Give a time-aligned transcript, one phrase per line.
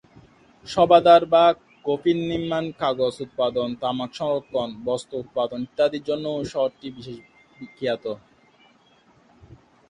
[0.65, 1.45] শবাধার বা
[1.85, 7.17] কফিন নির্মাণ, কাগজ উৎপাদন, তামাক সংরক্ষণ, বস্ত্র উৎপাদন, ইত্যাদির জন্যও শহরটি বিশেষ
[7.77, 8.05] খ্যাত।